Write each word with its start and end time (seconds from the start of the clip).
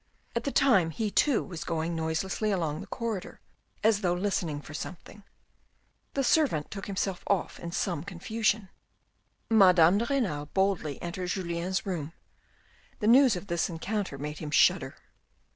At 0.35 0.45
the 0.45 0.51
time 0.51 0.89
he 0.89 1.11
too 1.11 1.43
was 1.43 1.63
going 1.63 1.95
noiselessly 1.95 2.49
along 2.49 2.81
the 2.81 2.87
corridor, 2.87 3.39
as 3.83 4.01
though 4.01 4.15
listening 4.15 4.59
for 4.59 4.73
something. 4.73 5.21
The 6.15 6.23
servant 6.23 6.71
took 6.71 6.87
himself 6.87 7.23
off 7.27 7.59
in 7.59 7.71
some 7.71 8.03
confusion. 8.03 8.69
Madame 9.47 9.99
de 9.99 10.07
Renal 10.07 10.47
boldly 10.55 10.99
entered 11.03 11.27
Julien's 11.27 11.85
room. 11.85 12.13
The 12.99 13.05
news 13.05 13.35
of 13.35 13.45
this 13.45 13.69
encounter 13.69 14.17
made 14.17 14.39
him 14.39 14.49
shudder. 14.49 14.95